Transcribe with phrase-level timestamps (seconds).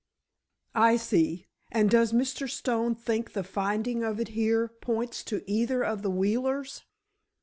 [0.73, 2.49] "I see; and does Mr.
[2.49, 6.81] Stone think the finding of it here points to either of the Wheelers?"